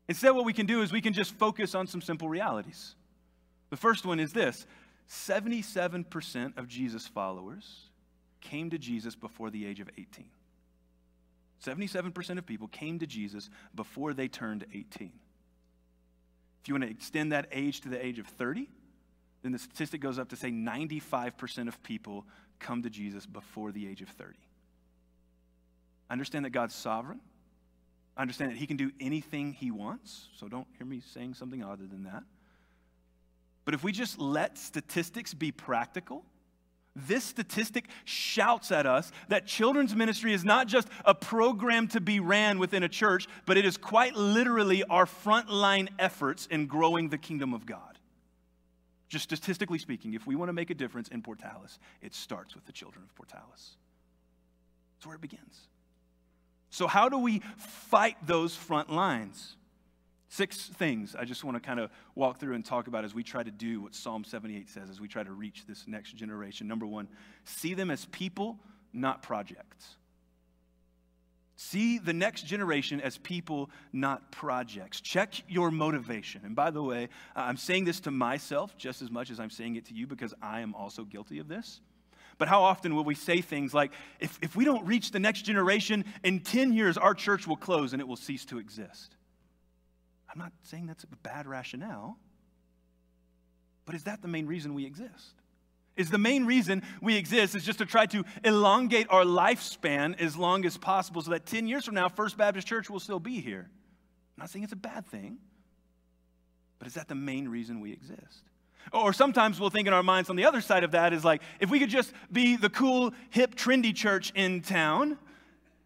[0.08, 2.96] Instead, what we can do is we can just focus on some simple realities.
[3.72, 4.68] The first one is this
[5.10, 7.90] 77% of Jesus' followers
[8.42, 10.30] came to Jesus before the age of 18.
[11.66, 15.12] 77% of people came to Jesus before they turned 18.
[16.62, 18.70] If you want to extend that age to the age of 30,
[19.42, 22.26] then the statistic goes up to say 95% of people
[22.60, 24.38] come to Jesus before the age of 30.
[26.10, 27.20] Understand that God's sovereign.
[28.18, 31.88] Understand that He can do anything He wants, so don't hear me saying something other
[31.88, 32.24] than that.
[33.70, 36.26] But if we just let statistics be practical,
[36.96, 42.20] this statistic shouts at us that children's ministry is not just a program to be
[42.20, 47.20] ran within a church, but it is quite literally our frontline efforts in growing the
[47.20, 48.00] kingdom of God.
[49.08, 52.66] Just statistically speaking, if we want to make a difference in Portales, it starts with
[52.66, 53.76] the children of Portales.
[54.96, 55.68] That's where it begins.
[56.72, 59.58] So, how do we fight those front lines?
[60.32, 63.24] Six things I just want to kind of walk through and talk about as we
[63.24, 66.68] try to do what Psalm 78 says, as we try to reach this next generation.
[66.68, 67.08] Number one,
[67.46, 68.60] see them as people,
[68.94, 69.96] not projects.
[71.56, 75.02] See the next generation as people, not projects.
[75.02, 76.42] Check your motivation.
[76.46, 79.76] And by the way, I'm saying this to myself just as much as I'm saying
[79.78, 81.82] it to you because I am also guilty of this.
[82.38, 85.42] But how often will we say things like, if, if we don't reach the next
[85.42, 89.16] generation, in 10 years, our church will close and it will cease to exist?
[90.32, 92.18] I'm not saying that's a bad rationale,
[93.86, 95.36] but is that the main reason we exist?
[95.98, 100.38] Is the main reason we exist is just to try to elongate our lifespan as
[100.38, 103.42] long as possible so that 10 years from now, First Baptist Church will still be
[103.42, 103.70] here?
[104.38, 105.40] I'm not saying it's a bad thing,
[106.78, 108.44] but is that the main reason we exist?
[108.94, 111.42] Or sometimes we'll think in our minds on the other side of that is like,
[111.60, 115.18] if we could just be the cool, hip, trendy church in town.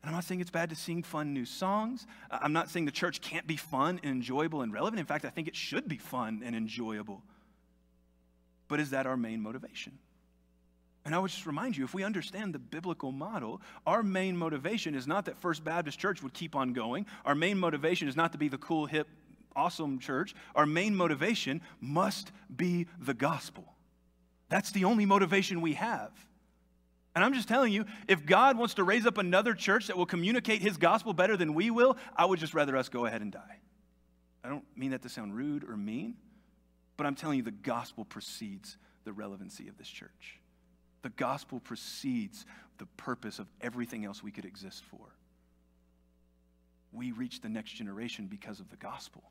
[0.04, 2.06] And I'm not saying it's bad to sing fun new songs.
[2.30, 5.00] I'm not saying the church can't be fun and enjoyable and relevant.
[5.00, 7.24] In fact, I think it should be fun and enjoyable.
[8.68, 9.98] But is that our main motivation?
[11.06, 14.94] And I would just remind you if we understand the biblical model, our main motivation
[14.94, 17.06] is not that First Baptist Church would keep on going.
[17.24, 19.08] Our main motivation is not to be the cool, hip,
[19.56, 20.36] awesome church.
[20.54, 23.74] Our main motivation must be the gospel.
[24.50, 26.12] That's the only motivation we have.
[27.16, 30.06] And I'm just telling you, if God wants to raise up another church that will
[30.06, 33.32] communicate his gospel better than we will, I would just rather us go ahead and
[33.32, 33.60] die.
[34.44, 36.16] I don't mean that to sound rude or mean,
[36.98, 40.40] but I'm telling you the gospel precedes the relevancy of this church.
[41.04, 42.46] The gospel precedes
[42.78, 45.16] the purpose of everything else we could exist for.
[46.92, 49.24] We reach the next generation because of the gospel.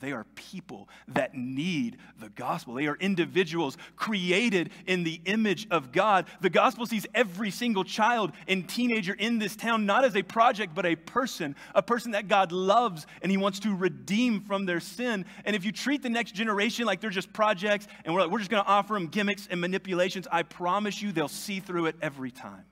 [0.00, 2.74] They are people that need the gospel.
[2.74, 6.26] They are individuals created in the image of God.
[6.40, 10.74] The gospel sees every single child and teenager in this town not as a project,
[10.74, 14.80] but a person, a person that God loves and He wants to redeem from their
[14.80, 15.26] sin.
[15.44, 18.38] And if you treat the next generation like they're just projects and we're, like, we're
[18.38, 21.96] just going to offer them gimmicks and manipulations, I promise you they'll see through it
[22.00, 22.64] every time.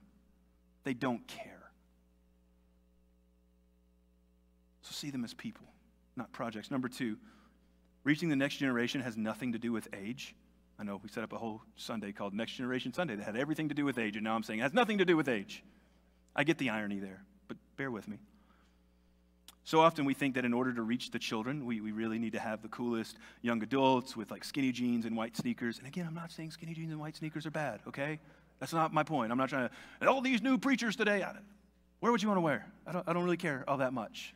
[0.85, 1.71] They don't care.
[4.81, 5.68] So see them as people
[6.19, 6.71] not projects.
[6.71, 7.17] Number two,
[8.05, 10.35] reaching the next generation has nothing to do with age.
[10.79, 13.69] I know we set up a whole Sunday called Next Generation Sunday that had everything
[13.69, 15.65] to do with age, and now I'm saying it has nothing to do with age.
[16.37, 18.19] I get the irony there, but bear with me.
[19.65, 22.33] So often we think that in order to reach the children, we, we really need
[22.33, 25.79] to have the coolest young adults with like skinny jeans and white sneakers.
[25.79, 28.19] And again, I'm not saying skinny jeans and white sneakers are bad, okay?
[28.61, 29.31] That's not my point.
[29.31, 29.69] I'm not trying
[30.01, 31.23] to, all these new preachers today,
[32.01, 32.67] where would you want to wear?
[32.87, 34.33] I don't, I don't really care all that much.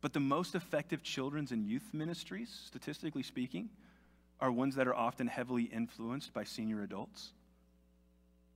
[0.00, 3.68] But the most effective children's and youth ministries, statistically speaking,
[4.40, 7.32] are ones that are often heavily influenced by senior adults.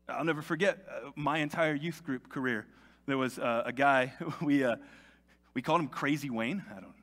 [0.08, 2.66] I'll never forget uh, my entire youth group career.
[3.06, 4.76] There was uh, a guy, we, uh,
[5.54, 6.62] we called him Crazy Wayne.
[6.70, 6.94] I don't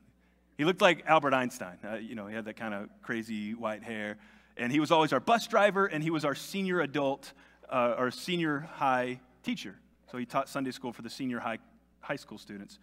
[0.57, 1.77] He looked like Albert Einstein.
[1.83, 4.17] Uh, you know, he had that kind of crazy white hair.
[4.55, 7.33] And he was always our bus driver, and he was our senior adult,
[7.69, 9.75] uh, our senior high teacher.
[10.11, 11.59] So he taught Sunday school for the senior high,
[12.01, 12.79] high school students.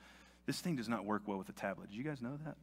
[0.47, 1.91] This thing does not work well with a tablet.
[1.91, 2.57] Did you guys know that?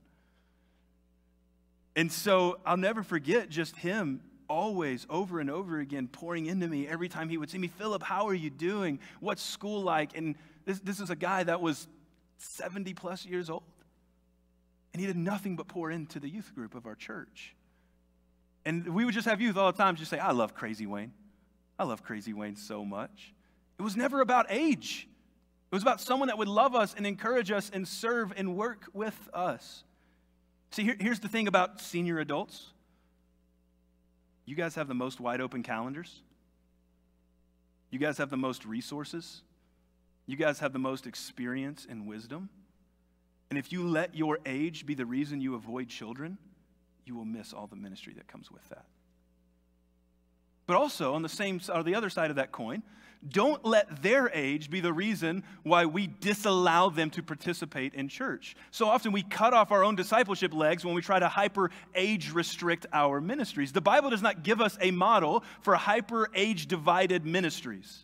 [1.95, 6.87] And so I'll never forget just him always over and over again pouring into me
[6.87, 7.67] every time he would see me.
[7.67, 8.99] Phillip, how are you doing?
[9.19, 10.17] What's school like?
[10.17, 11.87] And this, this is a guy that was
[12.37, 13.63] 70 plus years old.
[14.93, 17.55] And he did nothing but pour into the youth group of our church.
[18.65, 21.11] And we would just have youth all the time just say, I love Crazy Wayne.
[21.77, 23.33] I love Crazy Wayne so much.
[23.79, 25.07] It was never about age.
[25.73, 28.85] It was about someone that would love us and encourage us and serve and work
[28.93, 29.83] with us.
[30.69, 32.67] See, here, here's the thing about senior adults
[34.45, 36.21] you guys have the most wide open calendars,
[37.89, 39.41] you guys have the most resources,
[40.27, 42.49] you guys have the most experience and wisdom.
[43.49, 46.37] And if you let your age be the reason you avoid children,
[47.03, 48.85] you will miss all the ministry that comes with that.
[50.65, 52.83] But also, on the same or the other side of that coin,
[53.27, 58.55] don't let their age be the reason why we disallow them to participate in church.
[58.71, 62.31] So often we cut off our own discipleship legs when we try to hyper age
[62.31, 63.71] restrict our ministries.
[63.71, 68.03] The Bible does not give us a model for hyper age divided ministries.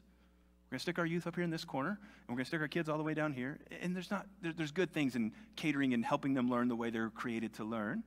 [0.67, 2.50] We're going to stick our youth up here in this corner, and we're going to
[2.50, 3.58] stick our kids all the way down here.
[3.82, 7.10] And there's not there's good things in catering and helping them learn the way they're
[7.10, 8.04] created to learn.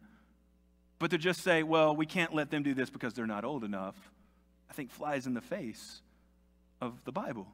[0.98, 3.64] But to just say, well, we can't let them do this because they're not old
[3.64, 3.96] enough,
[4.72, 6.00] I think flies in the face
[6.80, 7.46] of the Bible.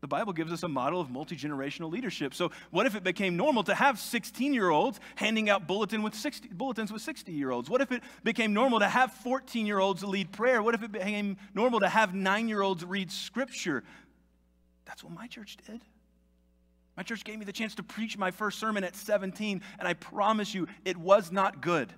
[0.00, 2.32] The Bible gives us a model of multi generational leadership.
[2.32, 6.14] So, what if it became normal to have 16 year olds handing out bulletin with
[6.14, 7.68] 60, bulletins with 60 year olds?
[7.68, 10.62] What if it became normal to have 14 year olds lead prayer?
[10.62, 13.84] What if it became normal to have nine year olds read scripture?
[14.86, 15.82] That's what my church did.
[16.96, 19.92] My church gave me the chance to preach my first sermon at 17, and I
[19.92, 21.92] promise you, it was not good.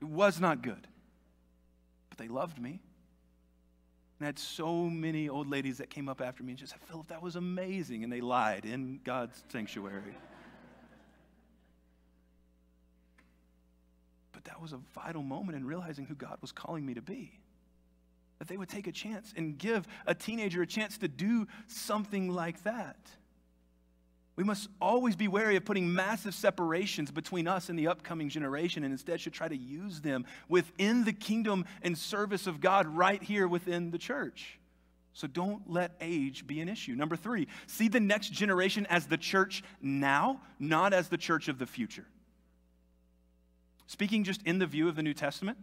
[0.00, 0.86] It was not good.
[2.12, 2.78] But they loved me.
[4.18, 6.82] And I had so many old ladies that came up after me and just said,
[6.82, 8.04] Phillip, that was amazing.
[8.04, 10.14] And they lied in God's sanctuary.
[14.30, 17.32] but that was a vital moment in realizing who God was calling me to be.
[18.40, 22.28] That they would take a chance and give a teenager a chance to do something
[22.28, 22.98] like that.
[24.34, 28.82] We must always be wary of putting massive separations between us and the upcoming generation
[28.82, 33.22] and instead should try to use them within the kingdom and service of God right
[33.22, 34.58] here within the church.
[35.12, 36.94] So don't let age be an issue.
[36.94, 41.58] Number three, see the next generation as the church now, not as the church of
[41.58, 42.06] the future.
[43.86, 45.58] Speaking just in the view of the New Testament,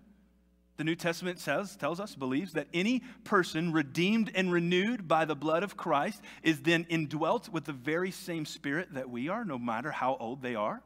[0.80, 5.36] the New Testament says, tells us, believes that any person redeemed and renewed by the
[5.36, 9.59] blood of Christ is then indwelt with the very same spirit that we are, no
[9.59, 10.82] matter how old they are.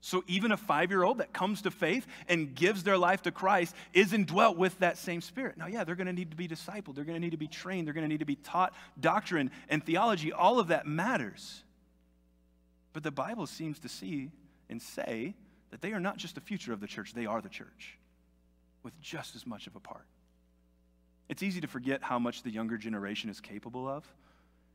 [0.00, 3.32] So even a five year old that comes to faith and gives their life to
[3.32, 5.58] Christ is indwelt with that same spirit.
[5.58, 7.48] Now, yeah, they're going to need to be discipled, they're going to need to be
[7.48, 10.32] trained, they're going to need to be taught doctrine and theology.
[10.32, 11.64] All of that matters.
[12.92, 14.30] But the Bible seems to see
[14.70, 15.34] and say
[15.72, 17.98] that they are not just the future of the church, they are the church
[18.88, 20.06] with just as much of a part.
[21.28, 24.02] It's easy to forget how much the younger generation is capable of.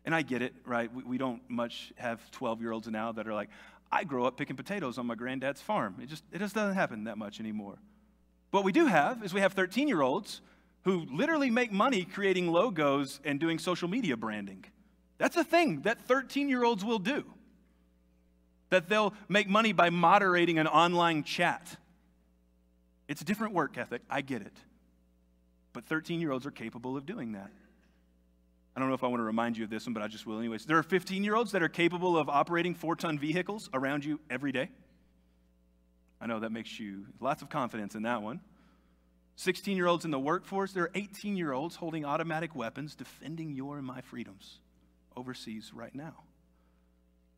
[0.05, 0.93] And I get it, right?
[0.93, 3.49] We, we don't much have 12 year olds now that are like,
[3.91, 5.95] I grew up picking potatoes on my granddad's farm.
[5.99, 7.79] It just, it just doesn't happen that much anymore.
[8.51, 10.41] What we do have is we have 13 year olds
[10.83, 14.63] who literally make money creating logos and doing social media branding.
[15.17, 17.23] That's a thing that 13 year olds will do.
[18.69, 21.77] That they'll make money by moderating an online chat.
[23.07, 24.55] It's a different work ethic, I get it.
[25.73, 27.51] But 13 year olds are capable of doing that.
[28.75, 30.25] I don't know if I want to remind you of this one, but I just
[30.25, 30.65] will anyways.
[30.65, 34.19] There are 15 year olds that are capable of operating four ton vehicles around you
[34.29, 34.69] every day.
[36.19, 38.39] I know that makes you lots of confidence in that one.
[39.35, 43.51] 16 year olds in the workforce, there are 18 year olds holding automatic weapons defending
[43.51, 44.59] your and my freedoms
[45.15, 46.23] overseas right now.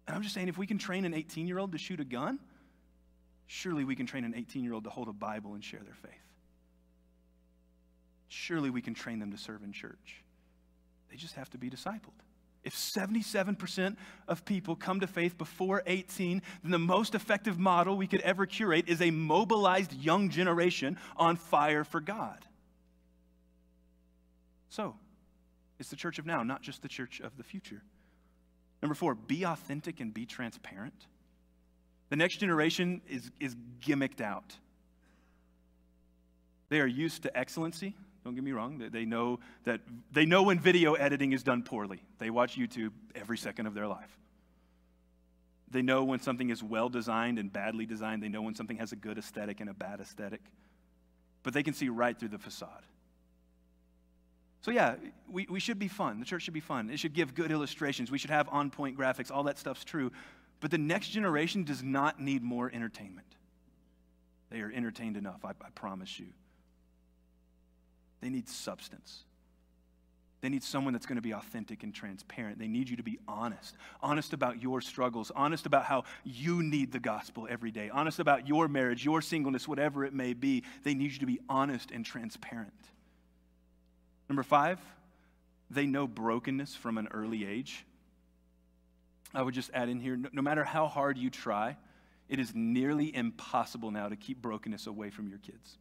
[0.08, 2.06] And I'm just saying, if we can train an 18 year old to shoot a
[2.06, 2.40] gun,
[3.48, 5.96] surely we can train an 18 year old to hold a Bible and share their
[5.96, 6.12] faith.
[8.28, 10.24] Surely we can train them to serve in church.
[11.10, 12.20] They just have to be discipled.
[12.64, 13.96] If 77%
[14.28, 18.48] of people come to faith before 18, then the most effective model we could ever
[18.48, 22.44] curate is a mobilized young generation on fire for God.
[24.70, 24.96] So,
[25.80, 27.84] it's the church of now, not just the church of the future.
[28.82, 31.06] Number four, be authentic and be transparent.
[32.10, 34.56] The next generation is, is gimmicked out.
[36.70, 37.96] They are used to excellency,
[38.26, 38.84] don't get me wrong.
[38.92, 39.82] They know that
[40.12, 42.02] they know when video editing is done poorly.
[42.18, 44.18] They watch YouTube every second of their life.
[45.70, 48.24] They know when something is well designed and badly designed.
[48.24, 50.42] They know when something has a good aesthetic and a bad aesthetic.
[51.44, 52.82] But they can see right through the facade.
[54.62, 54.96] So, yeah,
[55.30, 56.20] we, we should be fun.
[56.20, 56.90] The church should be fun.
[56.90, 58.10] It should give good illustrations.
[58.10, 59.30] We should have on point graphics.
[59.30, 60.12] All that stuff's true.
[60.60, 63.28] But the next generation does not need more entertainment.
[64.50, 66.28] They are entertained enough, I, I promise you.
[68.22, 69.24] They need substance.
[70.42, 72.60] They need someone that's going to be authentic and transparent.
[72.60, 73.76] They need you to be honest.
[74.02, 75.32] Honest about your struggles.
[75.36, 77.90] Honest about how you need the gospel every day.
[77.90, 80.64] Honest about your marriage, your singleness, whatever it may be.
[80.84, 82.74] They need you to be honest and transparent.
[84.30, 84.80] Number five,
[85.72, 87.86] they know brokenness from an early age.
[89.34, 91.78] I would just add in here no, no matter how hard you try,
[92.28, 95.78] it is nearly impossible now to keep brokenness away from your kids.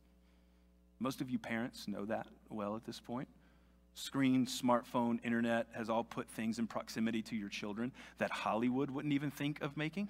[0.98, 3.28] Most of you parents know that well at this point.
[3.94, 9.14] Screen, smartphone, internet has all put things in proximity to your children that Hollywood wouldn't
[9.14, 10.08] even think of making.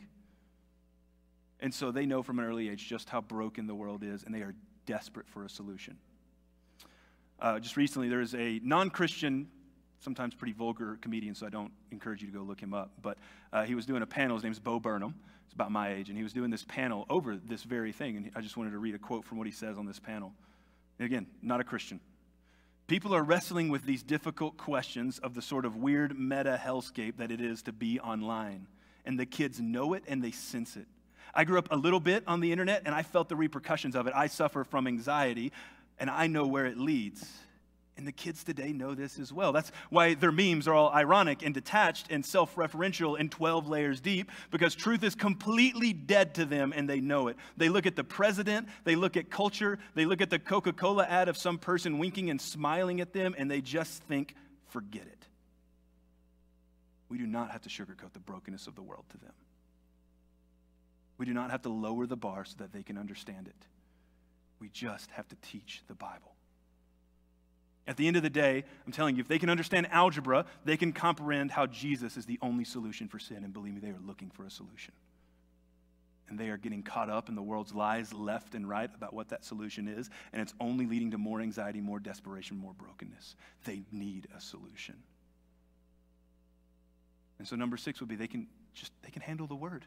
[1.61, 4.35] And so they know from an early age just how broken the world is, and
[4.35, 4.55] they are
[4.87, 5.99] desperate for a solution.
[7.41, 9.49] Uh, just recently, there was a non Christian,
[10.05, 12.91] sometimes pretty vulgar comedian, so I don't encourage you to go look him up.
[13.03, 13.19] But
[13.53, 14.37] uh, he was doing a panel.
[14.37, 15.15] His name's Bo Burnham.
[15.47, 16.09] It's about my age.
[16.11, 18.17] And he was doing this panel over this very thing.
[18.17, 20.33] And I just wanted to read a quote from what he says on this panel.
[21.01, 22.01] Again, not a Christian.
[22.87, 27.31] People are wrestling with these difficult questions of the sort of weird meta hellscape that
[27.31, 28.67] it is to be online.
[29.07, 30.87] And the kids know it and they sense it.
[31.35, 34.07] I grew up a little bit on the internet and I felt the repercussions of
[34.07, 34.13] it.
[34.15, 35.51] I suffer from anxiety
[35.99, 37.27] and I know where it leads.
[37.97, 39.53] And the kids today know this as well.
[39.53, 44.01] That's why their memes are all ironic and detached and self referential and 12 layers
[44.01, 47.37] deep, because truth is completely dead to them and they know it.
[47.57, 51.05] They look at the president, they look at culture, they look at the Coca Cola
[51.05, 54.35] ad of some person winking and smiling at them, and they just think,
[54.71, 55.27] forget it.
[57.09, 59.35] We do not have to sugarcoat the brokenness of the world to them.
[61.17, 63.67] We do not have to lower the bar so that they can understand it.
[64.59, 66.34] We just have to teach the Bible.
[67.87, 70.77] At the end of the day, I'm telling you, if they can understand algebra, they
[70.77, 73.45] can comprehend how Jesus is the only solution for sin.
[73.45, 74.95] And believe me, they are looking for a solution.
[76.29, 79.29] And they are getting caught up in the world's lies left and right about what
[79.29, 80.09] that solution is.
[80.33, 83.37] And it's only leading to more anxiety, more desperation, more brokenness.
[83.67, 84.97] They need a solution.
[87.39, 89.85] And so number six would be they can just they can handle the word.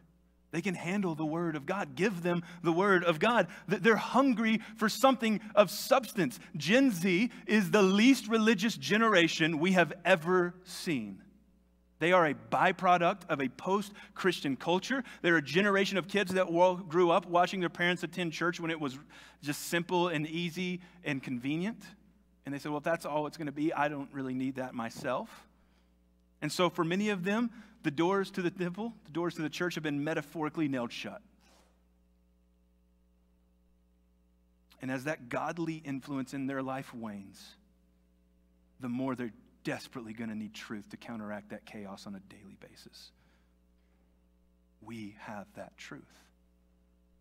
[0.51, 1.95] They can handle the Word of God.
[1.95, 3.47] Give them the Word of God.
[3.67, 6.39] They're hungry for something of substance.
[6.55, 11.21] Gen Z is the least religious generation we have ever seen.
[11.99, 15.03] They are a byproduct of a post Christian culture.
[15.21, 16.47] They're a generation of kids that
[16.87, 18.97] grew up watching their parents attend church when it was
[19.41, 21.83] just simple and easy and convenient.
[22.45, 24.55] And they said, well, if that's all it's going to be, I don't really need
[24.55, 25.29] that myself.
[26.41, 27.49] And so for many of them,
[27.87, 31.21] the doors to the temple, the doors to the church have been metaphorically nailed shut.
[34.81, 37.41] And as that godly influence in their life wanes,
[38.81, 39.31] the more they're
[39.63, 43.11] desperately going to need truth to counteract that chaos on a daily basis.
[44.81, 46.26] We have that truth.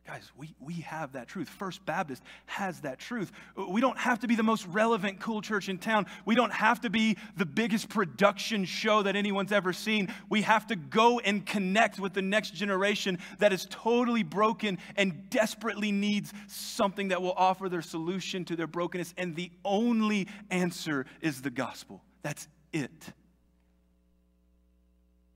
[0.07, 1.48] Guys, we, we have that truth.
[1.48, 3.32] First Baptist has that truth.
[3.68, 6.07] We don't have to be the most relevant, cool church in town.
[6.24, 10.14] We don't have to be the biggest production show that anyone's ever seen.
[10.28, 15.28] We have to go and connect with the next generation that is totally broken and
[15.28, 19.12] desperately needs something that will offer their solution to their brokenness.
[19.18, 22.00] And the only answer is the gospel.
[22.22, 22.92] That's it.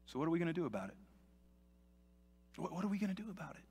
[0.06, 0.96] So, what are we going to do about it?
[2.56, 3.64] What, what are we going to do about it?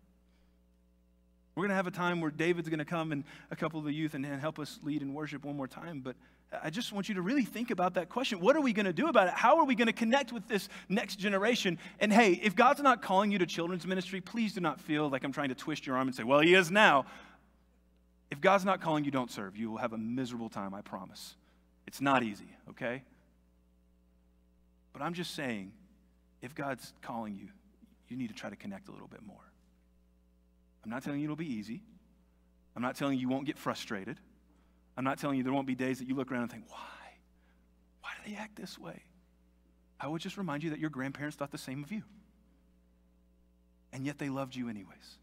[1.60, 3.86] We're going to have a time where David's going to come and a couple of
[3.86, 5.99] the youth and, and help us lead in worship one more time.
[5.99, 6.16] But
[6.64, 8.39] I just want you to really think about that question.
[8.39, 9.34] What are we going to do about it?
[9.34, 11.78] How are we going to connect with this next generation?
[11.99, 15.26] And hey, if God's not calling you to children's ministry, please do not feel like
[15.26, 17.05] I'm trying to twist your arm and say, well, He is now.
[18.32, 19.57] If God's not calling you, don't serve.
[19.57, 21.36] You will have a miserable time, I promise.
[21.88, 23.03] It's not easy, okay?
[24.93, 25.74] But I'm just saying,
[26.41, 27.49] if God's calling you,
[28.07, 29.48] you need to try to connect a little bit more.
[30.89, 31.83] I'm not telling you it'll be easy.
[32.75, 34.17] I'm not telling you you won't get frustrated.
[34.97, 36.77] I'm not telling you there won't be days that you look around and think, why?
[38.01, 39.03] Why do they act this way?
[39.99, 42.01] I would just remind you that your grandparents thought the same of you.
[43.93, 45.19] And yet they loved you anyways.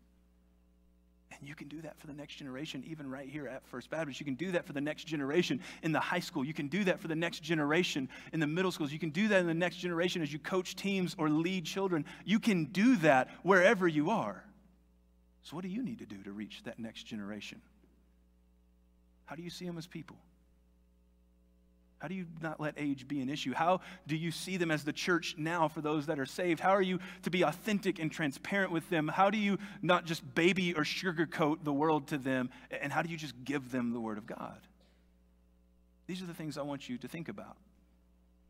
[1.36, 4.20] And you can do that for the next generation, even right here at First Baptist.
[4.20, 6.44] You can do that for the next generation in the high school.
[6.44, 8.92] You can do that for the next generation in the middle schools.
[8.92, 12.04] You can do that in the next generation as you coach teams or lead children.
[12.24, 14.45] You can do that wherever you are.
[15.46, 17.60] So, what do you need to do to reach that next generation?
[19.26, 20.16] How do you see them as people?
[22.00, 23.54] How do you not let age be an issue?
[23.54, 26.58] How do you see them as the church now for those that are saved?
[26.58, 29.06] How are you to be authentic and transparent with them?
[29.06, 32.50] How do you not just baby or sugarcoat the world to them?
[32.80, 34.58] And how do you just give them the Word of God?
[36.08, 37.56] These are the things I want you to think about.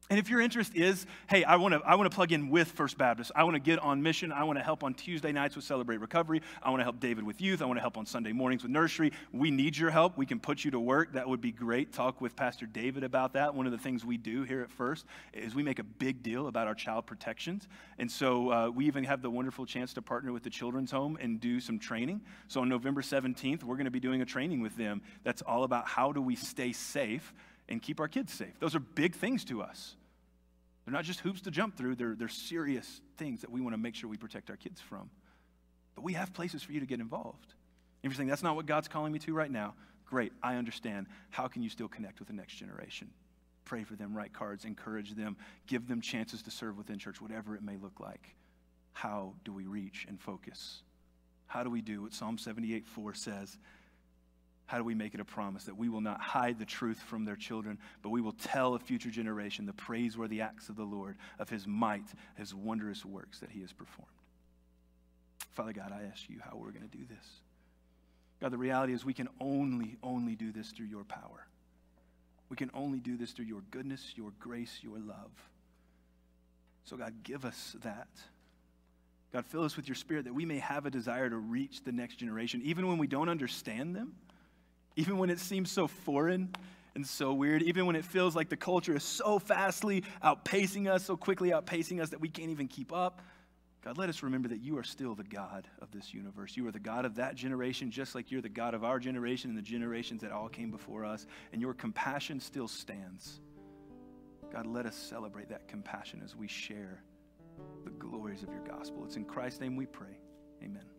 [0.08, 2.70] And if your interest is, hey, I want to I want to plug in with
[2.70, 3.32] First Baptist.
[3.34, 4.30] I want to get on mission.
[4.30, 6.42] I want to help on Tuesday nights with Celebrate Recovery.
[6.62, 7.60] I want to help David with youth.
[7.60, 9.10] I want to help on Sunday mornings with nursery.
[9.32, 10.16] We need your help.
[10.16, 11.14] We can put you to work.
[11.14, 11.92] That would be great.
[11.92, 13.52] Talk with Pastor David about that.
[13.52, 16.46] One of the things we do here at First is we make a big deal
[16.46, 17.66] about our child protections.
[17.98, 21.18] And so uh, we even have the wonderful chance to partner with the Children's Home
[21.20, 22.20] and do some training.
[22.46, 25.64] So on November 17th, we're going to be doing a training with them that's all
[25.64, 27.34] about how do we stay safe
[27.68, 28.58] and keep our kids safe.
[28.60, 29.96] Those are big things to us.
[30.84, 33.78] They're not just hoops to jump through, they're, they're serious things that we want to
[33.78, 35.10] make sure we protect our kids from.
[35.94, 37.54] But we have places for you to get involved.
[38.02, 41.06] If you're saying that's not what God's calling me to right now, great, I understand.
[41.30, 43.10] How can you still connect with the next generation?
[43.64, 45.36] Pray for them, write cards, encourage them,
[45.66, 48.36] give them chances to serve within church, whatever it may look like.
[48.92, 50.82] How do we reach and focus?
[51.48, 53.58] How do we do what Psalm 78 4 says?
[54.66, 57.24] How do we make it a promise that we will not hide the truth from
[57.24, 61.16] their children, but we will tell a future generation the praiseworthy acts of the Lord,
[61.38, 62.06] of his might,
[62.36, 64.10] his wondrous works that he has performed?
[65.52, 67.24] Father God, I ask you how we're going to do this.
[68.40, 71.46] God, the reality is we can only, only do this through your power.
[72.48, 75.30] We can only do this through your goodness, your grace, your love.
[76.84, 78.08] So, God, give us that.
[79.32, 81.92] God, fill us with your spirit that we may have a desire to reach the
[81.92, 84.14] next generation, even when we don't understand them
[84.96, 86.50] even when it seems so foreign
[86.94, 91.04] and so weird, even when it feels like the culture is so fastly outpacing us,
[91.04, 93.20] so quickly outpacing us that we can't even keep up.
[93.84, 96.56] God, let us remember that you are still the God of this universe.
[96.56, 99.50] You are the God of that generation, just like you're the God of our generation
[99.50, 103.40] and the generations that all came before us, and your compassion still stands.
[104.50, 107.02] God, let us celebrate that compassion as we share
[107.84, 109.04] the glories of your gospel.
[109.04, 110.18] It's in Christ's name we pray.
[110.64, 110.95] Amen.